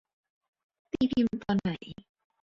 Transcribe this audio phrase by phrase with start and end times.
[0.91, 1.71] ตีพิมพ์ตอนไหน